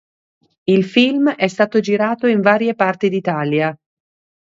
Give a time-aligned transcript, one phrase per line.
[0.63, 3.77] Il film è stato girato in varie parti d'Italia.